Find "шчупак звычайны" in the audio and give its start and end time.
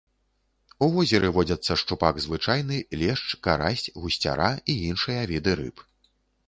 1.81-2.81